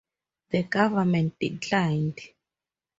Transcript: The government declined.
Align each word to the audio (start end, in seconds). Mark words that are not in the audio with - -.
The 0.49 0.63
government 0.63 1.37
declined. 1.37 2.19